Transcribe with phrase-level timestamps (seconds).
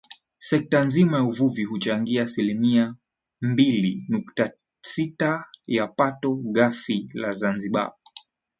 [0.47, 2.95] Sekta nzima ya uvuvi huchangia asilimia
[3.41, 7.93] mbili nukta sita ya pato ghafi la Zanzibar